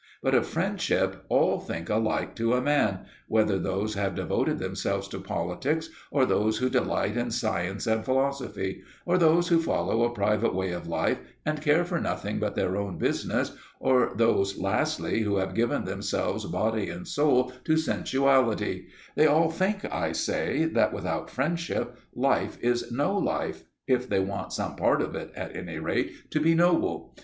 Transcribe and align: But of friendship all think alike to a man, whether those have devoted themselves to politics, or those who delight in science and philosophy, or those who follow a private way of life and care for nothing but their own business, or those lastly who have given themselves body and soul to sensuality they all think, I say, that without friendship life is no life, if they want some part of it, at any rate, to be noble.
But 0.23 0.33
of 0.33 0.47
friendship 0.47 1.25
all 1.29 1.59
think 1.59 1.87
alike 1.87 2.33
to 2.37 2.53
a 2.55 2.61
man, 2.63 3.05
whether 3.27 3.59
those 3.59 3.93
have 3.93 4.15
devoted 4.15 4.57
themselves 4.57 5.07
to 5.09 5.19
politics, 5.19 5.91
or 6.09 6.25
those 6.25 6.57
who 6.57 6.71
delight 6.71 7.15
in 7.15 7.29
science 7.29 7.85
and 7.85 8.03
philosophy, 8.03 8.81
or 9.05 9.19
those 9.19 9.49
who 9.49 9.61
follow 9.61 10.01
a 10.03 10.09
private 10.11 10.55
way 10.55 10.71
of 10.71 10.87
life 10.87 11.19
and 11.45 11.61
care 11.61 11.85
for 11.85 11.99
nothing 11.99 12.39
but 12.39 12.55
their 12.55 12.77
own 12.77 12.97
business, 12.97 13.55
or 13.79 14.13
those 14.15 14.57
lastly 14.57 15.19
who 15.19 15.35
have 15.37 15.53
given 15.53 15.85
themselves 15.85 16.45
body 16.45 16.89
and 16.89 17.07
soul 17.07 17.53
to 17.65 17.77
sensuality 17.77 18.87
they 19.15 19.27
all 19.27 19.51
think, 19.51 19.85
I 19.93 20.13
say, 20.13 20.65
that 20.65 20.93
without 20.93 21.29
friendship 21.29 21.95
life 22.15 22.57
is 22.61 22.91
no 22.91 23.15
life, 23.15 23.65
if 23.85 24.09
they 24.09 24.19
want 24.19 24.51
some 24.51 24.75
part 24.75 25.03
of 25.03 25.13
it, 25.13 25.31
at 25.35 25.55
any 25.55 25.77
rate, 25.77 26.31
to 26.31 26.39
be 26.39 26.55
noble. 26.55 27.15